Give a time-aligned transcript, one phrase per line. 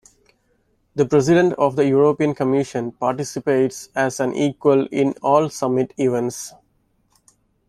[0.95, 6.55] The president of the European Commission participates as an equal in all summit events.